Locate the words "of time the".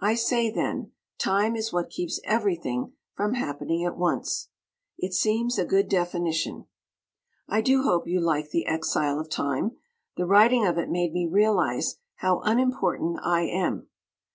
9.20-10.24